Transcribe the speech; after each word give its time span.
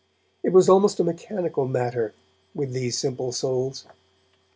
It 0.41 0.49
was 0.51 0.67
almost 0.67 0.99
a 0.99 1.03
mechanical 1.03 1.67
matter 1.67 2.15
with 2.55 2.73
these 2.73 2.97
simple 2.97 3.31
souls. 3.31 3.85